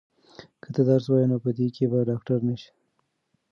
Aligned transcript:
که 0.61 0.67
ته 0.73 0.81
درس 0.87 1.05
ووایې 1.07 1.27
نو 1.31 1.37
په 1.43 1.49
دې 1.57 1.67
کې 1.75 1.85
به 1.91 1.97
ډاکټره 2.09 2.41
نه 2.47 2.55
شې. 2.61 2.71